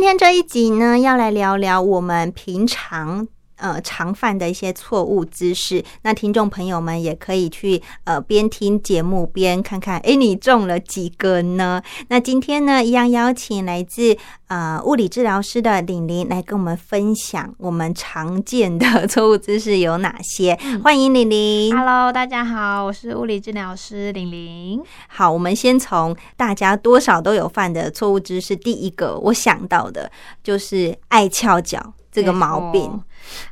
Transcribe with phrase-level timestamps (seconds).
[0.00, 3.28] 今天这一集呢，要来聊聊我们平常。
[3.60, 11.82] 呃，常犯的一些错误姿势，那听众朋友们也可以去呃边听节目边看看，哎，你中了几个呢？
[12.08, 14.16] 那今天呢，一样邀请来自
[14.48, 20.58] 呃物理治疗师的玲玲来跟我们分享我们常见的错误姿势有哪些。
[20.82, 24.82] 欢迎玲玲，Hello，大家好，我是物理治疗师玲玲。
[25.06, 30.10] 好，我们先从大家多少都有犯的错误姿势，第一个我想到的
[30.42, 33.00] 就是爱翘脚这个毛病。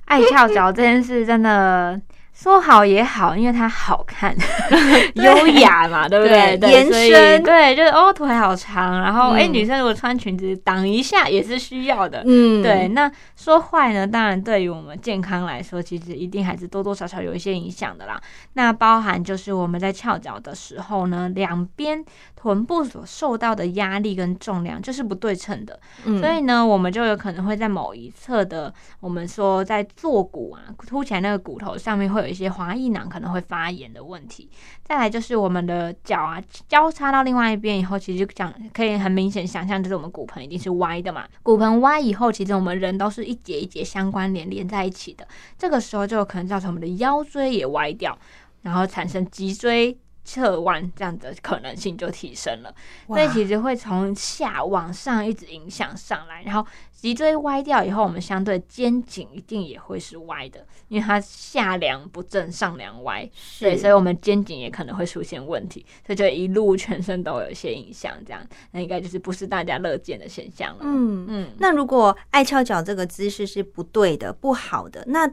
[0.07, 2.01] 爱翘脚这件事真的
[2.35, 4.35] 说好也好，因为它好看、
[5.15, 6.57] 优雅嘛，对不对？
[6.71, 12.23] 延伸对，就是哦，腿好长，然后哎，女生如果穿裙子挡一下也是需要的。
[12.25, 12.89] 嗯，对。
[12.89, 18.21] 那说坏呢，当然对于我们健康来说，其实一定还是多多少少有一些影响的啦。
[18.55, 22.05] 那包含就是我们在翘脚的时候呢，两边。
[22.41, 25.81] 臀部所受到的压力跟重量就是不对称的，
[26.21, 34.49] 所以呢，我们就有可能会在某一侧的，我们说在坐骨啊凸起来那个骨头上面会有一些滑液囊可能会发炎的问题。
[34.85, 41.27] 再来就是我们的脚啊交叉到另外一边以后，其实讲可以很明显想象，就是我们骨盆一定是歪的嘛。
[41.43, 45.27] 骨盆歪以后，其实我们人都是一节一节相关联连在一起的，
[45.59, 48.17] 这个时候就有可能造成我们的腰椎也歪掉，
[48.63, 49.99] 然后产生脊椎。
[50.29, 52.75] 侧弯这样的可能性就提升了，
[53.07, 63.27] 所以其实会从下往上一直影响上来，然后脊椎歪掉以后，我们相对肩颈一定也会是歪的，因为它下梁不正，上梁歪，
[63.59, 70.81] 对，所以我们肩颈也可能会出现问题，所以就一路全身都有一些影响，这样那应该就是不是大家乐见的现象了。
[70.83, 75.27] 嗯嗯，那如果爱翘脚这个姿势是不对的、不好的，那。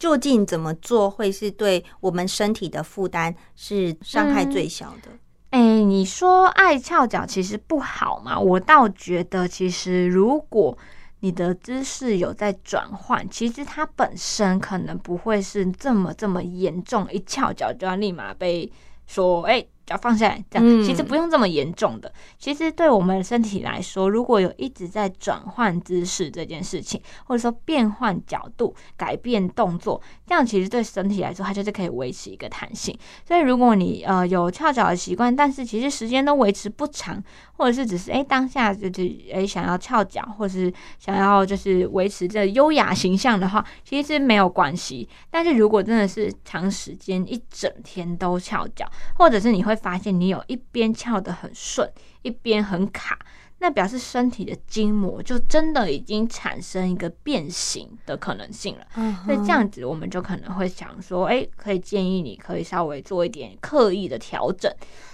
[0.00, 5.10] 究竟怎么做会是对我们身体的负担是伤害最小的？
[5.50, 8.36] 哎，你说爱翘脚其实不好嘛？
[8.36, 10.76] 我倒觉得，其实如果
[11.20, 18.72] 你的姿势有在转换，其实它本身可能不会是这么这么严重，一翘脚就要立马被
[19.06, 19.64] 说哎。
[19.90, 22.10] 要放下来，这样其实不用这么严重的。
[22.38, 32.96] 其实对我们身体来说，如果有一直在转换姿势这件事情，或者说变换角度、改变动作，这样其实对身体来说，它就是可以维持一个弹性。
[33.26, 37.22] 所以如果你呃有翘脚的习惯，但是其实时间都维持不长，
[37.56, 45.08] 或者是只是哎当下就是哎想要翘脚，或者是想要就是维持这优雅形象的话，其实没有关系。
[45.30, 51.90] 但是如果真的是长时间一整天都翘脚，或者是你会发现你有一边翘得很顺，
[52.22, 53.18] 一边很卡，
[53.58, 58.86] 那表示身体的筋膜就真的已经产生一个变形的可能性了。
[59.24, 64.72] 所以这样子，我们就可能会想说，哎，可以建议你可以稍微做一点刻意的调整。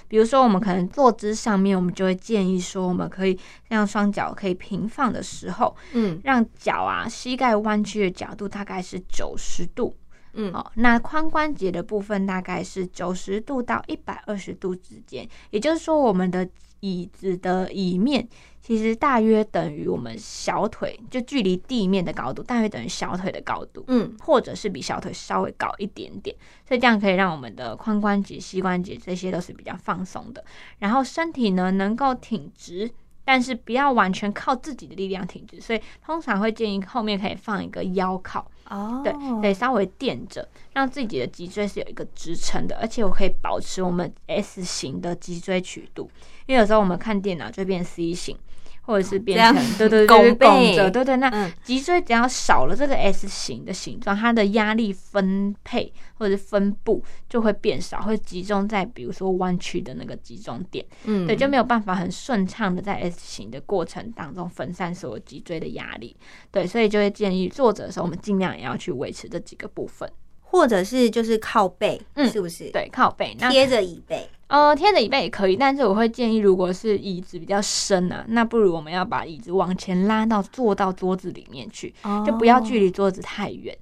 [0.08, 3.36] 比如说，我们可能坐姿上面，我们就会建议说，我们可以
[3.70, 9.96] 让双脚可以平放的时候，嗯，让脚啊膝盖弯曲的角度大概是九十度。
[10.36, 16.48] 嗯，好，那髋关节的部分大概是九十度到一百二十度之间，也就是说，我们的
[16.80, 18.28] 椅子的椅面
[18.60, 26.36] 其实大约等于我们小腿，就距离地面的高度大约等于小腿的高度，嗯，或者是比小腿稍微高一点点，
[26.68, 30.44] 所以这样可以让我们的髋关节、膝关节这些都是比较放松的，
[30.78, 32.90] 然后身体呢能够挺直。
[33.26, 46.08] 但是不要完全靠自己的力量挺直，所以通常会建议后面可以放一个腰靠，哦，对，可以稍微垫着，让自己的脊椎是有一个支撑的，而且我可以保持我们 S 型的脊椎曲度，
[46.46, 48.38] 因为有时候我们看电脑就变 C 型。
[48.86, 66.16] 或者是变成 对对对拱着，对对，那脊椎只要少了这个 S 型的形状，它的压力分配或者是分布就会变少，会集中在比如说弯曲的那个集中点，嗯，对，就没有办法很顺畅的在 S 型的过程当中分散所有脊椎的压力，
[66.50, 70.08] 对，所以就会建议坐着的时候，我们尽量也要去维持这几个部分，
[70.48, 72.70] 或者是就是靠背，嗯，是不是？
[72.70, 74.28] 对，靠背，贴着椅背。
[74.48, 81.92] 呃，贴着椅背也可以，但是我会建议，如果是椅子比较深啊，那不如我们要把椅子往前拉到坐到桌子里面去，
[82.24, 83.76] 就不要距离桌子太远。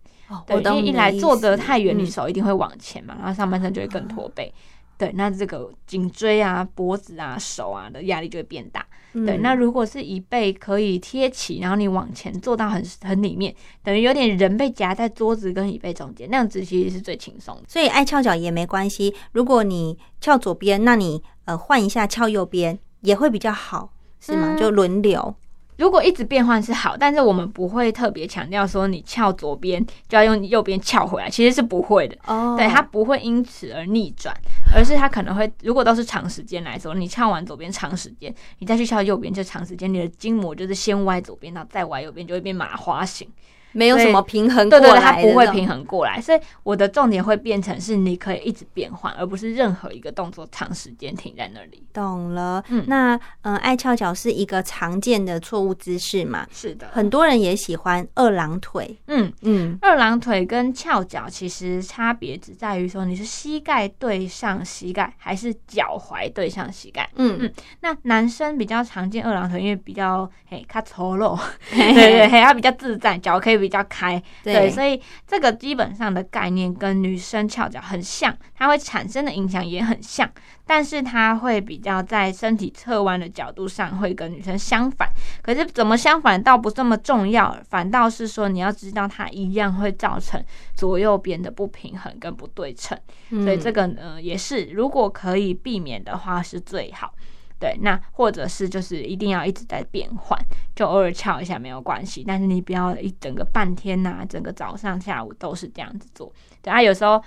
[0.46, 4.52] 对，因为一来坐得太远，你手一定会往前嘛，然后上半身就会更驼背。
[4.96, 8.86] 对，那这个颈椎啊、脖子啊、手啊的压力就会变大。
[9.16, 17.62] 嗯对，那如果是椅背可以贴起，然后你往前坐到很很里面，等于有点人被夹在桌子跟椅背中间，那样子其实是最轻松的。
[17.68, 19.14] 所以爱翘脚也没关系。
[19.32, 24.54] 如果你翘左边，那你呃换一下翘右边也会比较好，是吗？
[24.54, 25.34] 嗯就轮流。
[25.76, 32.16] 如果一直变换是好，但是我们不会特别强调说你翘左边就要用右边翘回来，其实是不会的。
[32.26, 34.34] 哦对，它不会因此而逆转，
[34.74, 43.28] 而是它可能会，如果都是长时间来说，你翘完左边长时间，你再去翘右边就长时间，你的筋膜就是先歪左边，然后再歪右边，就会变麻花型。
[43.74, 51.82] 没有什么平衡过对对它不会平衡过来，所以我的重点会变成是你可以一直变换，而不是任何一个动作长时间停在那里。
[51.92, 52.64] 懂了。
[52.68, 56.46] 嗯那嗯、呃爱翘脚是一个常见的错误姿势嘛？
[56.52, 58.96] 是的，很多人也喜欢二郎腿。
[59.08, 59.32] 嗯。
[59.42, 67.08] 嗯，二郎腿跟翘脚其实差别只在于说你是膝盖对上膝盖，还是脚踝对上膝盖。
[67.16, 71.38] 嗯嗯那男生比较常见二郎腿，因为比较嘿他丑陋，
[71.70, 80.30] 对对对嘿，他比较自在，脚可以比较开，对，对，所以这个基本上的概念跟女生翘脚很像，它会产生的影响也很像，
[80.66, 85.08] 但是它会比较在身体侧弯的角度上会跟女生相反。
[85.42, 90.42] 可是怎么相反倒不这么重要，反倒是说你要知道它一样会造成
[90.74, 92.98] 左右边的不平衡跟不对称。
[93.30, 97.12] 所以这个个呢也是，如果可以避免的话是最好。
[97.58, 100.38] 对，那或者是就是一定要一直在变换，
[100.74, 106.30] 就偶尔翘一下没有关系，但是你不要一整个半天呐、整个早上下午都是这样子做。
[106.60, 107.22] 对啊，有时候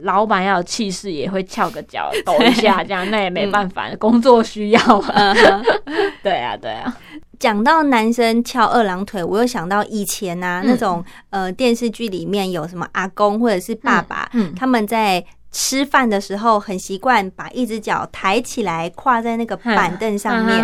[0.00, 5.12] 老板要有气势，也会翘个脚抖一下，这样 那也没办法，工作需要啊。
[5.14, 5.64] 嗯哼
[6.22, 6.96] 对啊，对啊，
[7.38, 20.62] 讲到男生翘二郎腿，我又想到以前啊，嗯那种呃电视剧里面有什么阿公或者是爸爸，嗯嗯他们在吃饭的时候很习惯把一只脚抬起来跨在那个板凳上面，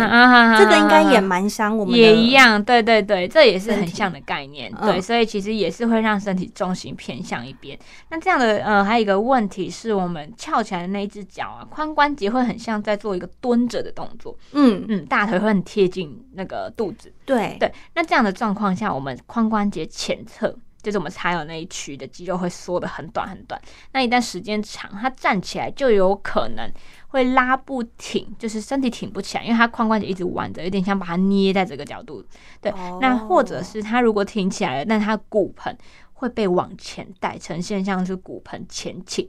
[0.57, 1.97] 这个应该也蛮伤我们的。
[1.99, 7.77] 也一，样，对对对，这也是很像的概念，对，所以其实也是会让身体重心偏向一边。
[8.09, 17.73] 那这样的，呃，还有一个问题是我们翘起来的那一只脚啊，髋关节会很像在做一个蹲着的动作，嗯，嗯，大腿会很贴近那个肚子，对，对。
[17.95, 20.55] 那这样的状况下，我们髋关节前侧。
[20.83, 23.59] 就是我们才有那一区的肌肉会缩得很短很短，
[23.93, 26.69] 那一旦时间长，它站起来就有可能
[27.07, 32.23] 会拉不挺，就是身体挺不起来，因为它髋关节一直弯着，有点像把它捏在这个角度。
[32.61, 35.75] 对，哦那或者是它如果挺起来了，但它骨盆
[36.11, 39.27] 会被往前带，呈现像是骨盆前倾，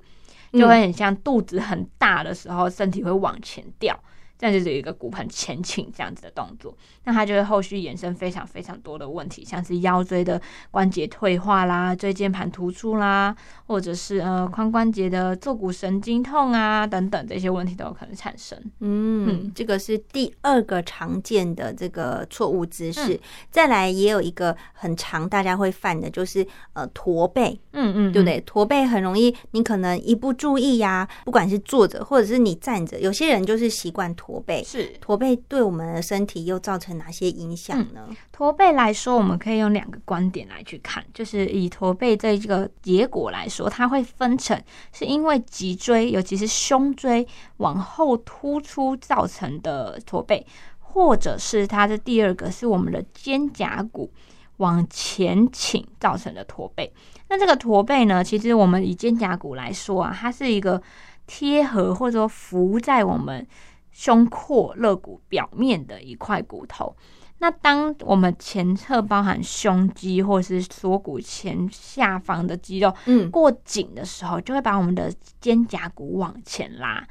[0.52, 3.98] 就会很像肚子很大的时候，身体会往前掉。
[4.38, 10.40] 这样就是有一个骨盆前倾这样子的动作，那它就会后续衍生非常非常多的问题，像是腰椎的
[10.70, 13.34] 关节退化啦、椎间盘突出啦，
[13.66, 18.58] 或者是呃髋关节的坐骨神经痛啊等等这些问题都有可能产生。
[18.80, 23.14] 嗯嗯，这个是第二个常见的这个错误姿势。
[23.14, 23.20] 嗯
[23.50, 28.40] 再来也有一个很常大家会犯的，就是呃驼背，嗯嗯，对不对？
[28.40, 34.64] 驼背很容易，你可能一不注意呀、不管是坐着或者是你站着，有些人就是习惯驼背。
[34.64, 38.08] 是驼背对我们的身体又造成哪些影响呢？
[38.32, 44.58] 驼背来说，我们可以用两个观点来去看，就是以驼背这个结果来说，它会分成
[44.92, 47.26] 是因为脊椎，尤其是胸椎
[47.58, 50.46] 往后突出造成的驼背，
[50.78, 54.10] 或者是它的第二个是我们的肩胛骨
[54.56, 56.90] 往前倾造成的驼背。
[57.28, 60.80] 那这个驼背呢，其实我们以肩胛骨来说啊，它是一个
[61.26, 63.46] 贴合或者说浮在我们
[63.94, 66.94] 胸廓肋骨表面的一块骨头。
[67.38, 77.06] 那当我们前侧包含胸肌或是锁骨前下方的肌肉嗯，过紧的时候，就会把我们的肩胛骨往前拉，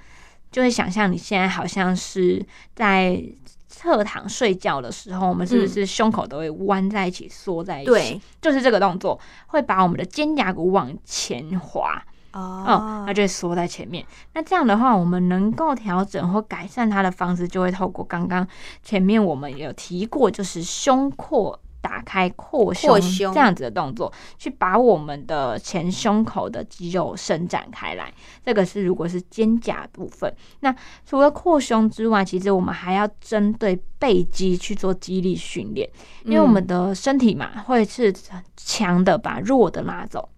[0.52, 2.44] 就会想象你现在好像是
[2.76, 3.22] 在
[3.68, 7.92] 侧躺睡觉的时候，我们是不是胸口都会弯在一起、缩在一起？
[7.92, 12.04] 对，就是这个动作会把我们的肩胛骨往前滑。
[12.34, 14.06] 哦嗯，它就会缩在前面。
[14.34, 18.48] 那这样的话，我们能够调整或改善它的方式，就会透过刚刚
[18.84, 28.12] 前面我们有提过，就是胸廓打开扩胸扩胸这样子的动作，去把我们的前胸口的肌肉伸展开来。
[28.44, 30.34] 这个是如果是肩胛部分。
[30.62, 30.74] 那
[31.06, 35.88] 除了扩胸之外，其实我们还要针对背肌去做肌力训练，
[36.24, 38.14] 因为我们的身体嘛，会是
[38.56, 40.30] 强的把弱的拉走。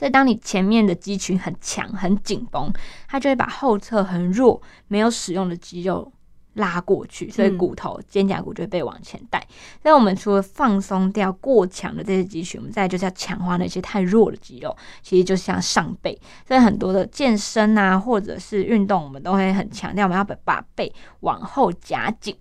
[0.00, 2.72] 所以，当你前面的肌群很强、很紧绷，
[3.06, 6.10] 它就会把后侧很弱、没有使用的肌肉
[6.54, 9.46] 拉过去，所以骨头肩胛骨就会被往前带。
[9.82, 16.18] 所以我们除了放松掉过强的这些肌群，我们再就是要强化那些太弱的肌肉，其实就像上背。
[16.48, 20.90] 所以很多的健身啊，或者是运动，我们都会很强调，我们要把把背
[21.20, 22.34] 往后夹紧。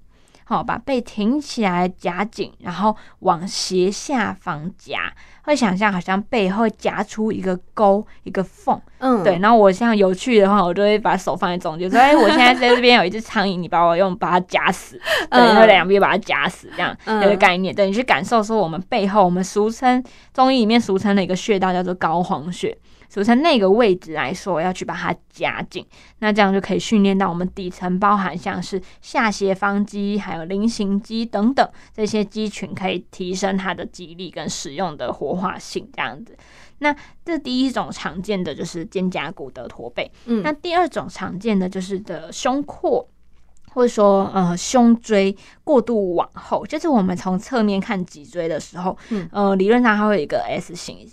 [0.50, 5.14] 好，把背挺起来，夹紧，然后往斜下方夹，
[5.44, 8.82] 会想象好像背后夹出一个沟，一个缝。
[8.98, 9.38] 嗯，对。
[9.38, 17.76] 然后我像有趣的话，我就会把手放在中间，说：“哎，我现在在这边有一只苍蝇，你把我用把它夹死，对，然后两边把它夹死，这样这个概念。
[17.76, 20.04] 对你去感受说，我们背后，我们俗称
[20.34, 22.76] 中医里面俗称的一个穴道叫做膏肓穴。”
[23.10, 25.84] 组成那个位置来说，要去把它夹紧，
[26.20, 35.90] 那这样就可以训练到我们底层包含像是下斜方肌、还有菱形肌等等这些肌群，可以提升它的肌力跟使用的活化性。
[35.92, 36.38] 这样子，
[36.78, 43.10] 那这第一种常见的就是肩胛骨的驼背，嗯，那第二种常见的就是的胸廓，
[43.74, 51.10] 或者说呃胸椎过度往后，就是我们从侧面看脊椎的时候，嗯，呃，理论上它会有一个 S 型。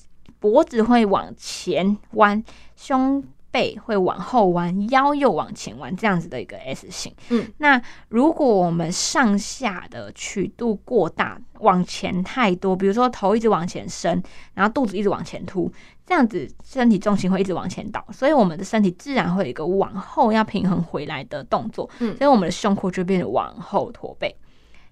[0.50, 2.42] 脖子会往前弯，
[2.76, 7.12] 胸背会往后弯，腰又往前弯，这样子的一个 S 型。
[7.30, 14.22] 嗯，那如果我们上下的曲度过大，往前太多，比如说头一直往前伸，
[14.54, 15.72] 然后肚子一直往前凸，
[16.06, 21.90] 这样子身体重心会一直往前倒，所以我们的身体自然会有一个往后要平衡回来的动作。
[21.98, 24.36] 嗯，所以我们的胸廓就变得往后驼背，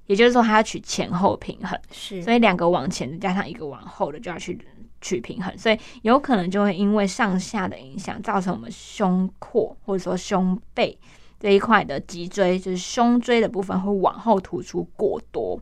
[0.06, 1.78] 也就是说，它要取前后平衡。
[1.92, 4.58] 是，所以两个往前的加上一个往后的，就要去。
[5.04, 10.99] 去平衡，所以有可能就会因为上下的影响，造成我们胸廓或者说胸背
[11.38, 15.61] 这一块的脊椎，就是胸椎的部分会往后突出过多。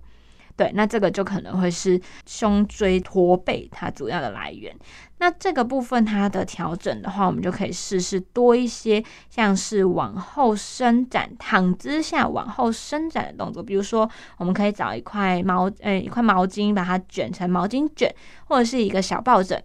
[0.56, 4.74] 对，那这个就可能会是胸椎驼背它主要的来源。
[5.18, 13.62] 那这个部分它的调整的话，我们就可以试试多一些，像是往后伸展、躺姿下往后伸展的动作。
[13.62, 18.12] 比如说，我们可以找一块毛，诶，一块毛巾，把它卷成毛巾卷，
[18.46, 19.62] 或者是一个小抱枕。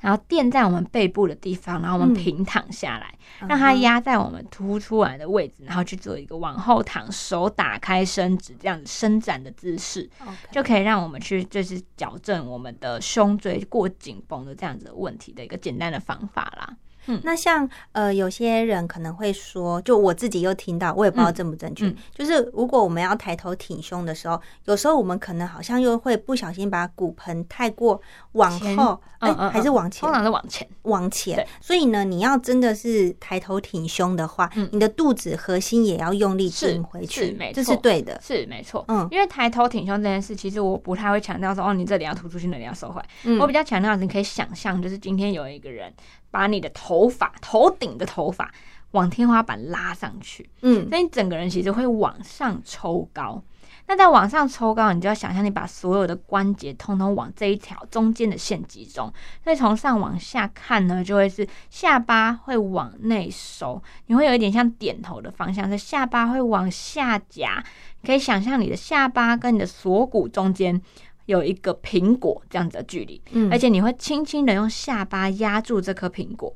[0.00, 3.14] 然后垫在我们背部的地方，然后我们平躺下来，
[3.48, 10.08] 让它压在我们凸出来的位置，然后去做一个往后躺，手打开伸直这样子伸展的姿势，
[10.50, 16.76] 就可以让我们去就是矫正我们的胸椎过紧绷的这样子的问题的一个简单的方法啦。
[17.06, 21.92] 嗯，那像呃，有些人可能会说，就我自己又听到，我也不知道正不正确。
[22.14, 28.00] 就是如果我们要抬头挺胸的时候，有时候我们可能好像又会不小心把骨盆太过
[28.32, 31.46] 往后，哎，还是往前，通常是往前，往前。
[31.60, 38.84] 所以呢，你要真的是抬头挺胸的话，你的肚子核心也要用力挺回去，没错，这是对的，是没错。
[38.88, 43.36] 嗯，因为抬头挺胸这件事，其实我不太会强调说，哦，你这里要突出去，那里要收回来。
[43.38, 45.92] 我比较强调，你可以想象，就是今天有一个人。
[46.36, 48.52] 把你的头发，头顶的头发
[48.90, 53.42] 往天花板拉上去，嗯，所以你整个人其实会往上抽高。
[53.88, 59.12] 那在往上抽高，你就要想象你把所有的关节通通往这一条中间的线集中。
[59.44, 67.64] 所以从上往下看呢，就会是下巴会往内收，你会有一点像点头的方向，是下巴会往下夹。
[68.04, 70.80] 可以想象你的下巴跟你的锁骨中间。
[71.26, 76.52] 有一个苹果这样子的距离，嗯，而且你会轻轻的用下巴压住这颗苹果。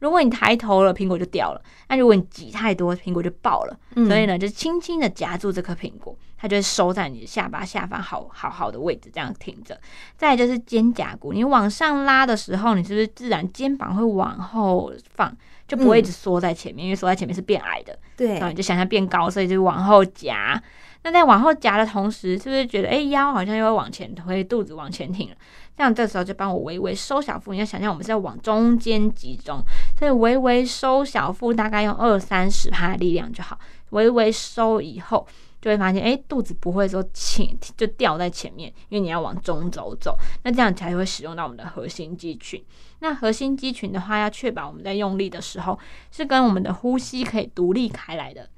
[0.00, 3.78] 如果你抬头了，苹果就掉了；那如果你挤太多，苹果就爆了。
[4.06, 9.78] 所以呢，就轻轻的夹住这颗苹果，它就会收在你的下巴下方，好好好的位置这样挺着。
[10.18, 15.34] 再就是肩胛骨，你往上拉的时候，你是不是自然肩膀会往后放，
[15.66, 16.84] 就不会一直缩在前面？
[16.84, 20.62] 因为缩在前面是变矮的，对，你就想象变高，所以就往后夹。
[21.04, 25.36] 那在往后夹的同时，是不是觉得哎腰好像又要往前推，肚子往前挺了？
[25.76, 27.52] 这样这时候就帮我微微收小腹。
[27.52, 29.62] 你要想象我们是在往中间集中，
[29.98, 33.58] 所以微微收小腹，大概用二三十帕的力量就好。
[33.90, 35.26] 微微收以后，
[35.60, 37.46] 就会发现哎肚子不会说前
[37.76, 40.16] 就掉在前面，因为你要往中轴走。
[40.42, 42.64] 那这样才会使用到我们的核心肌群。
[43.00, 45.78] 那核心肌群的话，要确保我们在用力的时候
[46.10, 48.48] 是跟我们的呼吸可以独立开来的。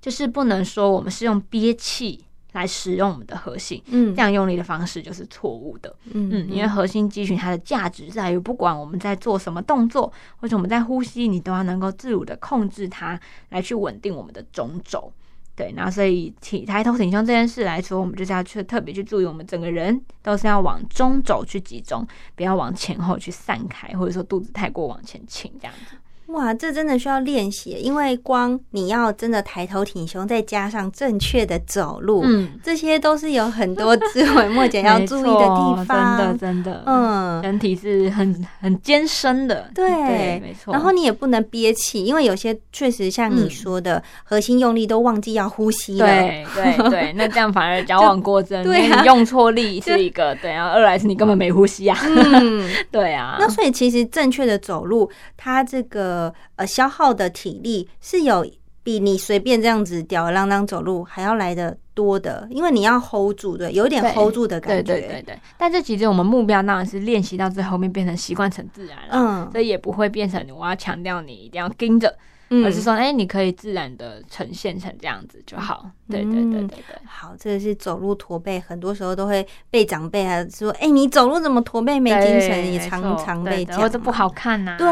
[0.00, 15.12] 就是不能说我们是用憋气来使用我们的核心，嗯，这样用力的方式就是错误的，嗯嗯，因为核心肌群它的价值在于，不管我们在做什么动作，或者我们在呼吸，你都要能够自如的控制它，来去稳定我们的中轴。
[15.54, 25.96] 对，那所以体抬头挺胸这件事来说，我们就是要去特别去注意，我们整个人都是要往中轴去集中，不要往前后去散开，或者说肚子太过往前倾这样子。
[26.28, 36.18] 哇，这真的需要练习，因为光你要真的抬头挺胸，再加上正确的走路，嗯，这些都是有很多枝微末节要注意的地方。
[36.18, 40.72] 真的，真的，嗯，人体是很很艰深的，对，没错。
[40.72, 46.06] 然后你也不能憋气，因为有些确实像你说的，核心用力都忘记要呼吸了。
[46.06, 48.62] 对，对，对， 那这样反而矫枉过正。
[48.62, 51.98] 对，你用错力 是一个，对，然后二来是你根本没呼吸啊。
[52.02, 53.36] 嗯， 对啊。
[53.40, 56.17] 那所以其实正确的走路，它这个
[56.56, 58.46] 呃消耗的体力是有
[58.82, 64.82] 比你随便这样子吊儿郎当走路还要来的多的，因为你要 hold 住，对，有点 hold 住的感觉。
[64.82, 65.40] 对对对对。
[65.58, 72.16] 但这其实我们目标当然是练习到最后面变成习惯成自然了，嗯，所以也不会变成我要强调你一定要盯着。
[72.64, 75.90] 而是说，哎，你可以自然的呈现成这样子就好。
[76.10, 82.72] 对对对对对，好，这个是走路驼背，很多时候都会被长辈啊说，哎，你走路怎么驼背没精神？
[82.72, 84.86] 也常常被讲，或者不好看呐，对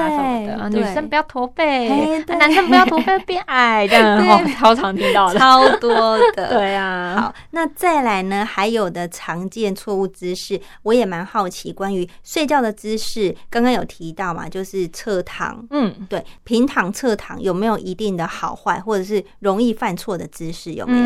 [0.47, 0.69] 的。
[0.71, 1.89] 女生不要驼背，
[2.27, 6.49] 男生不要驼背变矮， 这样超常听到的，超多的。
[6.53, 7.17] 对啊。
[7.19, 8.45] 好，那再来呢？
[8.45, 15.65] 还有的常见错误姿势，我也蛮好奇，关于睡觉的姿势，刚刚有提到嘛，就是侧躺。
[15.71, 17.41] 嗯，对，平躺、侧躺。
[17.41, 20.73] 有没有一定的好坏，或者是容易犯错的姿势？
[20.73, 21.06] 有没有？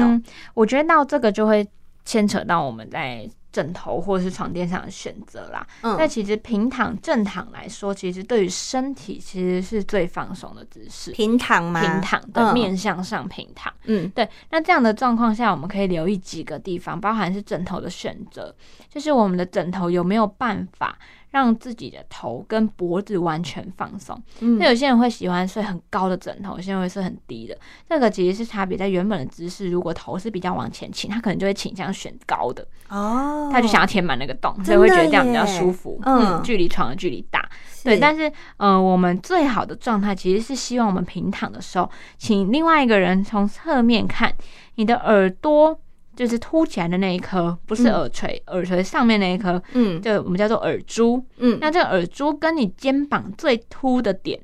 [0.55, 1.67] 我觉得到这个就会
[2.05, 5.67] 牵扯到我们在枕头或者是床垫上的选择啦。
[5.83, 11.11] 嗯，那其实平躺正躺来说，其实对于身体其实是最放松的姿势。
[11.11, 11.81] 平躺吗？
[11.81, 13.73] 平躺的面向上平躺。
[13.85, 14.29] 嗯，对。
[14.51, 18.55] 那这样的状况下，我们可以留意几个地方，包含是枕头的选择，
[18.89, 20.97] 就是我们的枕头有没有办法。
[21.31, 24.21] 让自己的头跟脖子完全放松。
[24.59, 27.57] 那有些人会喜欢睡很高的枕头，有些人会睡很低的。
[27.89, 29.71] 这个其实是差别在原本的姿势。
[29.71, 36.01] 如果头是比较往前倾，他可能就会倾向选高的哦，他就想要填满那个洞，所以会觉得这样比较舒服。
[36.05, 37.49] 嗯，距离床的距离大。
[37.83, 44.33] 对，但是嗯，我们最好的状态其实是希望我们平躺的时候，请另外一个人从侧面看
[44.75, 45.81] 你的耳朵。
[46.21, 54.39] 就是凸起来的那一颗，不是耳垂，耳垂上面那一颗，嗯，就我们叫做耳珠，嗯，那这个耳珠跟你肩膀最凸的点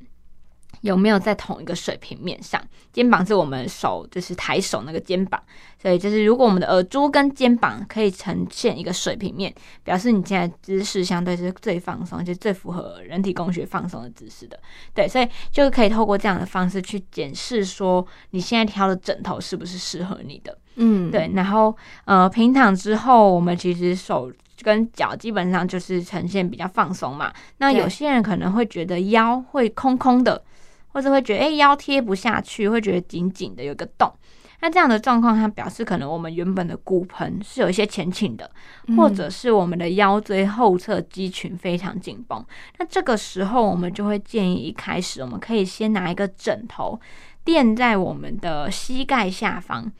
[0.80, 2.58] 有没有在同一个水平面上？
[2.94, 5.38] 肩膀是我们手，就是抬手那个肩膀，
[5.78, 9.54] 所以就是如果我们的耳珠跟肩膀可以呈现一个水平面，
[9.84, 14.58] 表示你现在姿势相对是最放松，就最符合人体工学放松的姿势的，
[14.94, 20.56] 对，所以就可以透过这样的方式去检视说你现在挑的枕头是不是适合你的。
[20.76, 24.30] 嗯，对，然后呃，平躺之后，我们其实手
[24.62, 27.32] 跟脚基本上就是呈现比较放松嘛。
[27.58, 30.42] 那有些人可能会觉得腰会空空的，
[30.88, 34.12] 或者会觉得哎腰贴不下去，会觉得紧紧的有个洞。
[34.60, 38.50] 那这样的状况，它表示可能我们原本的骨盆是有一些前倾的，
[38.96, 42.42] 或者是我们的腰椎后侧肌群非常紧绷。
[42.78, 46.98] 那这个时候，我们就会建议一开始我们可以先拿一个枕头
[47.46, 49.90] 垫在我们的膝盖下方。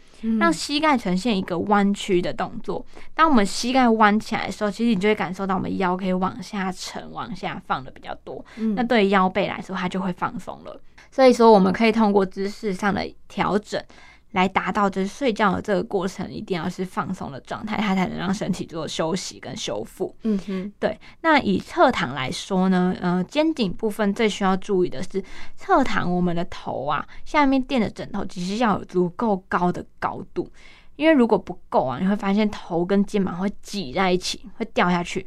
[0.41, 2.85] 让膝盖呈现一个弯曲的动作。
[3.15, 8.45] 当我们膝盖弯起来的时候，其实你就会感受到我们腰可以往下沉、往下放的比较多。
[8.75, 10.81] 那对于腰背来说，它就会放松了。
[11.13, 13.81] 所以说，我们可以通过姿势上的调整。
[14.33, 20.15] 来达到就是睡觉的这个过程，一定要是放松的状态，它才能让身体做休息跟修复。
[20.23, 20.99] 嗯哼，对。
[21.23, 25.23] 那以侧躺来说呢，呃，肩颈部分最需要注意的是，
[25.57, 30.51] 侧躺我们的头啊，下面垫的枕头其实要有足够高的高度，
[30.97, 35.27] 因为如果不够啊，你会发现头跟肩膀会挤在一起，会掉下去。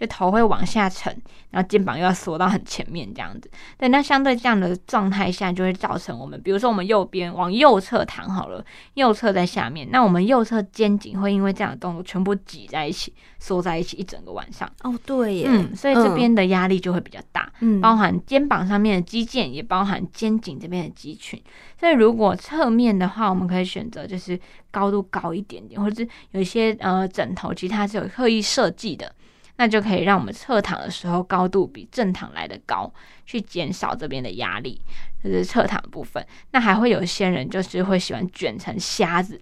[0.00, 1.14] 就头会往下沉，
[1.50, 3.50] 然后肩膀又要缩到很前面这样子。
[3.76, 14.66] 对，那相对这样的状态下，就会造成我们，比如说我们右边往右侧躺好了，右侧在下面，那我们右侧肩颈会因为这样的动作全部挤在一起，缩在一起一整个晚上。
[14.82, 15.44] 哦，对耶。
[15.46, 21.38] 嗯，所以这边的压力就会比较大，嗯，包含肩膀上面的肌腱，也包含肩颈这边的肌群。
[21.78, 29.12] 所以如果侧面的话，我们可以选择就是高度高一点点，或者是有一些呃枕头，其实它是有刻意设计的。
[29.60, 32.90] 那就可以让我们侧躺的时候高度比正躺来的高，
[33.26, 34.80] 去减少这边的压力，
[35.22, 36.26] 这是侧躺部分。
[36.52, 39.38] 那还会有些人就是会喜欢卷成瞎子。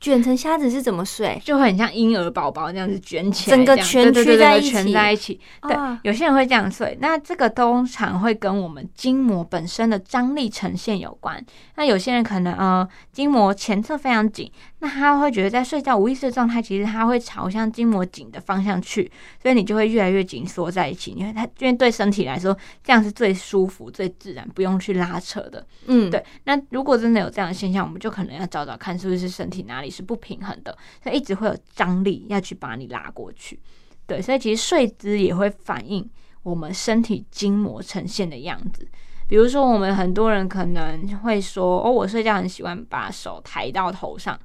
[0.00, 1.40] 卷成瞎子是怎么睡？
[1.42, 4.70] 就会很像婴儿宝宝这样子卷起来，整个蜷曲在一起。
[4.70, 5.40] 蜷在一起。
[5.62, 6.96] 对，有些人会这样睡。
[7.00, 11.42] 那这个通常会跟我们筋膜本身的张力呈现有关。
[11.76, 21.12] 那有些人可能呃筋膜前侧非常紧，那他会觉得在睡觉无意识的状态，其实他会朝向筋膜紧的方向去，所以你就会越来越紧缩在一起。
[21.12, 25.66] 因为他因为对身体来说，这样是最舒服、最自然，不用去拉扯的。
[25.86, 26.22] 嗯，对。
[26.44, 29.83] 那如果真的有这样的现象，我们就可能要找找看是不是身体哪里。
[29.90, 33.58] 是不平衡的，所以一直会有张力要去把你拉过去。
[34.06, 36.08] 对，所以其实睡姿也会反映
[36.42, 38.86] 我们身体筋膜呈现的样子。
[39.26, 44.38] 比如说，我们很多人可能会说，哦，我睡觉很喜欢把手抬到头上，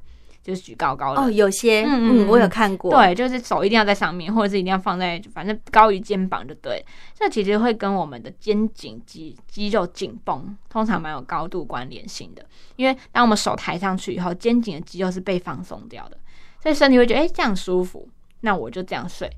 [0.50, 1.22] 就是举高高的。
[1.22, 6.84] 哦，有些，嗯嗯嗯，我有看过。，对，就是手一定要在上面，或者是一定要放在，反正高于肩膀就对。
[7.14, 12.44] 这其实会跟我们的肩颈肌肌肉紧绷，通常蛮有高度关联性的。
[12.76, 16.18] 因为当我们手抬上去以后，肩颈的肌肉是被放松掉的，
[16.64, 18.10] 所以身体会觉得，哎、这样舒服，
[18.42, 19.30] 那我就这样睡。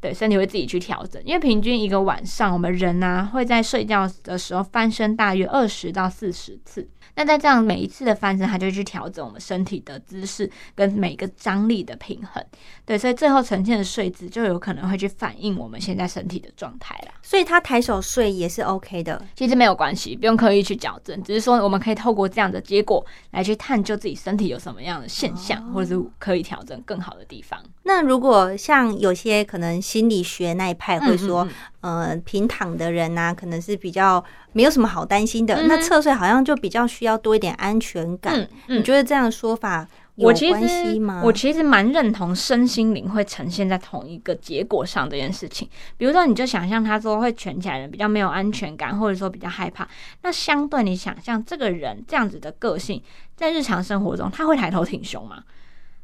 [0.00, 6.88] 对，身体会自己去调整，因为平均一个晚上，我们人呢、会在睡觉的时候翻身大约二十到四十次。
[7.20, 12.42] 那在这样每一次的翻身，它就去调整我们身体的姿势跟每个张力的平衡。
[12.86, 17.12] 对，所以最后呈现的睡姿就有可能会去反映我们现在身体的状态了。
[17.22, 19.20] 所以他抬手睡也是 OK 的。
[19.36, 27.58] 其实没有关系，不用刻意去矫正，只是说我们可以透过这样的结果来去探究自己身体有什么样的现象，或者是可以调整更好的地方。
[27.82, 31.50] 那如果像有些可能心理学那一派会说，嗯
[31.82, 35.54] 嗯呃，平躺的人呐、可能是比较没有什么好担心的。
[35.56, 38.38] 嗯那侧睡好像就比较需要多一点安全感。
[38.38, 41.00] 嗯嗯你觉得这样的说法有我其实？
[41.22, 45.68] 我其实蛮认同身心灵会呈现在同一个结果上这件事情。
[45.96, 49.88] 比如说，你就想象他说会蜷起来人比较没有安全感，或者说比较害怕。
[50.22, 53.02] 那相对你想象这个人这样子的个性，
[53.34, 55.42] 在日常生活中他会抬头挺胸吗？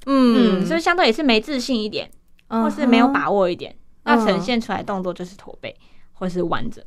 [0.06, 2.10] 嗯，所以相对也是没自信一点，
[2.48, 5.76] 或是没有把握一点，那嗯呈现出来动作就是驼背
[6.14, 6.84] 或是弯着。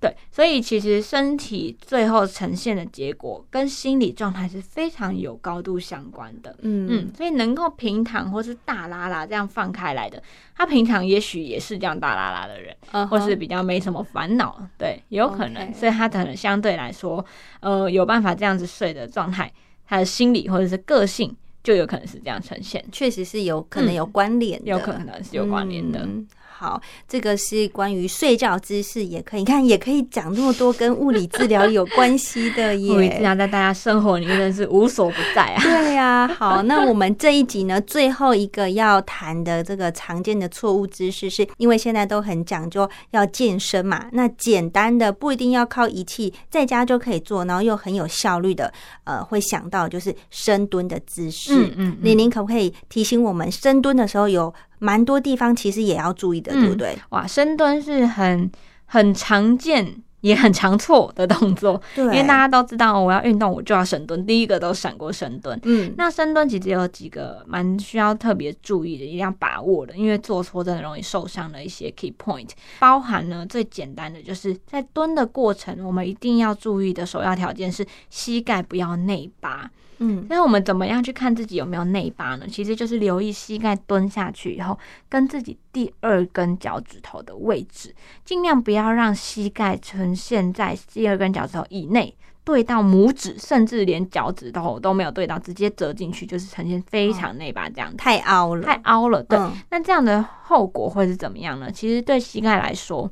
[0.00, 6.56] 对，所以其实身体最后呈现的结果跟心理状态是非常有高度相关的。
[6.62, 10.22] 嗯嗯，所以能够平躺或是大拉拉这样放开来的，
[10.56, 17.22] 他平常也许也是这样大拉拉的人，嗯或是比较没什么烦恼，对，有可能所以他可能相对来说，
[17.60, 19.52] 呃，有办法这样子睡的状态，
[19.86, 26.00] 他的心理或者是个性就有可能是这样呈现，确实是有可能有关联的，有可能是有关联的。
[26.00, 26.26] 嗯
[26.60, 32.92] 好，这个是关于睡觉姿势，也可以你看，也可以讲那么多跟物理治疗有关系的 耶。
[32.92, 35.62] 物理治疗在大家生活里面真是无所不在啊。
[35.62, 48.70] 对呀、好，那我们这一集呢，最后一个要谈的这个常见的错误姿势，是因为现在都很讲究要健身嘛，那简单的不一定要靠仪器，在家就可以做，然后又很有效率的，
[49.04, 51.54] 呃，会想到就是深蹲的姿势。
[51.54, 56.98] 嗯嗯嗯玲玲可不可以提醒我们，深蹲的时候有蛮多地方其实也要注意的，嗯对不对？
[57.10, 58.50] 哇，深蹲是很
[58.86, 60.02] 很常见。
[60.22, 65.58] 也很常错的动作，因为大家都知道，我要运动我就要深蹲，第一个都闪过深蹲。
[65.62, 79.70] 嗯，那深蹲其实有几个蛮需要特别注意的，一定要把握的，因为做错真的容易受伤的一些 key point，包含呢最简单的就是在蹲的过程，我们一定要注意的首要条件是膝盖不要内八。
[80.00, 82.46] 嗯那我们怎么样去看自己有没有内八呢？
[82.48, 92.14] 其实就是留意膝盖蹲下去以后，跟自己第二根脚趾头的位置，尽量不要让膝盖呈现在第二根脚趾头以内。
[92.42, 99.22] 对到拇指，甚至连脚趾头都没有对到，直接折进去，就是呈现非常内八这样子，太凹了，太凹了。
[99.22, 101.70] 对，嗯那这样的后果会是怎么样呢？
[101.70, 103.08] 其实对膝盖来说，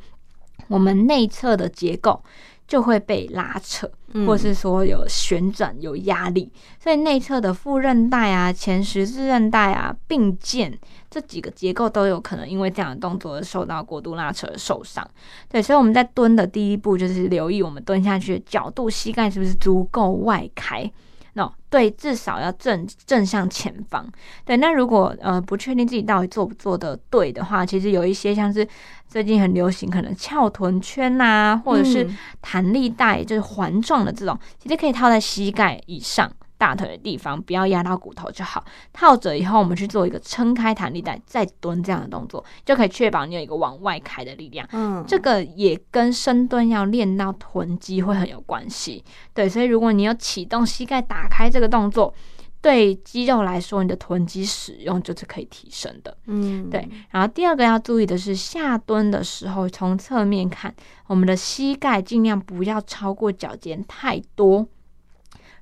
[0.69, 2.21] 我们内侧的结构
[2.69, 10.73] 就会被拉扯，嗯或是说有旋转、有压力，所以内侧的副韧带啊、前十字韧带啊、并腱
[11.11, 15.05] 这几个结构都有可能因为这样的动作而受到过度拉扯而受伤。
[15.49, 20.93] 对，所以我们在蹲的第一步就是留意我们蹲下去的角度，膝盖是不是足够外开。
[21.39, 24.05] no，对，至少要正正向前方。
[24.45, 28.67] 对，那如果呃不确定自己到底做不做的对的话，其实有一些像是
[29.07, 36.31] 最近很流行，可能翘臀圈呐、或者是嗯弹力带，就是环状的这种，其实可以套在膝盖以上。
[36.59, 44.69] 大腿的地方不要压到骨头就好，套着以后我们去做一个撑开弹力带，再蹲这样的动作，就可以确保你有一个往外开的力量。
[44.73, 49.05] 嗯，这个也跟深蹲要练到臀肌会很有关系。
[49.33, 52.13] 对，所以如果你有启动膝盖打开这个动作，
[52.61, 56.17] 对肌肉来说，你的臀肌使用就是可以提升的。
[56.27, 60.75] 嗯对，然后第二个要注意的是，下蹲的时候从侧面看，
[61.07, 64.67] 我们的膝盖尽量不要超过脚尖太多。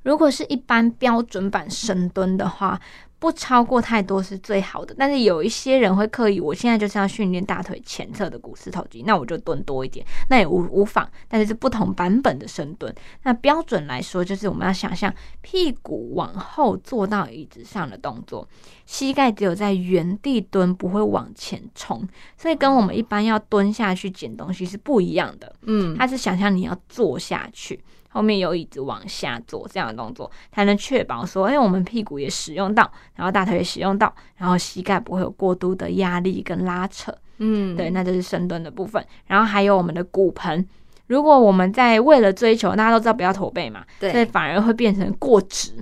[0.07, 2.81] 如果是一般标准版深蹲的话，
[3.19, 4.95] 不超过太多是最好的。
[4.97, 11.11] 但是有一些人会刻意，我现在就是要训练大腿前侧的股四头肌，那我就蹲多一点，那也无无妨。
[11.27, 12.95] 但是是不同版本的深蹲。
[13.25, 18.49] 那标准来说，就是我们要想象屁股往后坐到椅子上的动作，
[18.85, 25.53] 膝盖只有在原地蹲，不会往前冲，所以跟我们一般要蹲下去捡东西是不一样的。
[25.63, 27.83] 嗯它是想象你要坐下去，
[28.17, 37.15] 后面有椅子往下坐这样的动作，才能确保说，哎、我们屁股也使用到，然后大腿也使用到，然后膝盖不会有过度的压力跟拉扯。
[37.39, 39.05] 嗯对，那就是深蹲的部分。
[39.27, 40.67] 然后还有我们的骨盆，
[41.09, 45.73] 如果我们在为了追求，大家都知道不要驼背嘛，对所以反而会变成过直，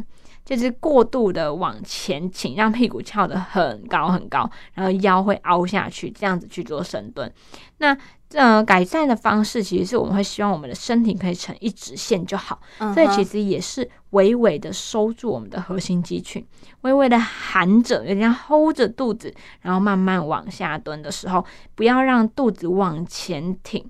[0.44, 7.33] 就是过度的往前倾，让屁股翘得很高很高，然后腰会凹下去，这样子去做深蹲。
[7.78, 7.96] 那
[8.35, 12.61] 呃，改善的方式其实是我们会希望我们的身体可以成一直线就好，
[12.92, 16.44] 所以其实也是微微的收住我们的核心肌群，
[16.80, 21.44] 微微的含着，有点像 hold 着肚子，然后慢慢往下蹲的时候，
[21.76, 23.88] 不要让肚子往前挺，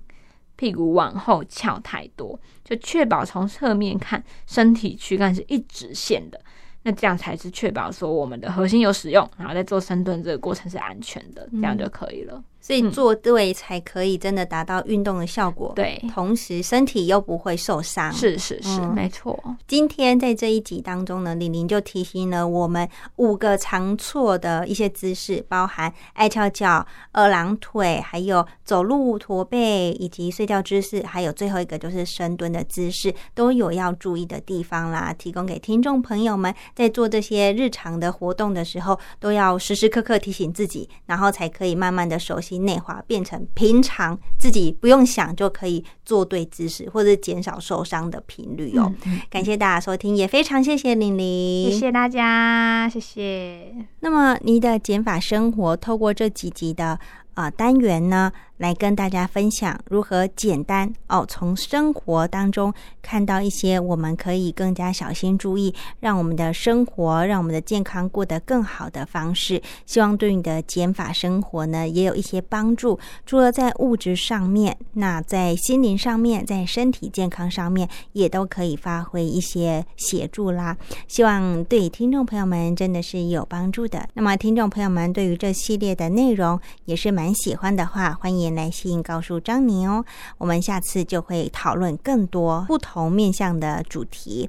[0.55, 6.39] 屁股往后翘太多，就确保从侧面看身体躯干是一直线的。
[6.87, 12.43] 那这样才是确保说我们的核心有使用，然后在做深蹲这个过程是安全的，这样就可以了。
[12.65, 18.11] 所以做对才可以真的达到运动的效果，，对，同时身体又不会受伤。
[18.11, 19.39] 是是是，嗯没错。
[19.67, 35.13] 今天在这一集当中呢，李玲就提醒了我们五个常错的一些姿势，包含爱翘脚、二郎腿，还有走路驼背，以及睡觉姿势，还有最后一个就是深蹲的姿势，都有要注意的地方啦。
[35.15, 48.91] 提供给听众朋友们，在做这些日常的活动的时候，都要时时刻刻提醒自己，然后才可以慢慢的熟悉内化，变成平常自己不用想就可以做对姿势，或者减少受伤的频率哦。
[49.05, 53.73] 嗯感谢大家收听，也非常谢谢玲玲，谢谢大家，谢谢。
[53.99, 56.99] 那么你的减法生活，透过这几集的
[57.35, 69.61] 啊单元呢，来跟大家分享如何简单哦，从生活当中看到一些我们可以更加小心注意，让我们的生活，让我们的健康过得更好的方式。
[69.85, 72.97] 希望对你的减法生活呢也有一些帮助。
[73.25, 80.75] 除了在物质上面，那在心灵上面，在身体健康上面，也都可以发挥一些协助啦。
[81.07, 84.07] 希望对听众朋友们真的是有帮助的。
[84.13, 90.05] 那么，听众朋友们对于这系列的内容也是蛮蛮喜欢的话，欢迎来信告诉张宁哦。
[90.37, 94.47] 我们下次就会讨论更多不同面向的主题。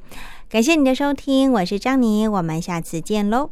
[0.51, 3.49] 感谢你的收听，我是张宁，我们下次见喽。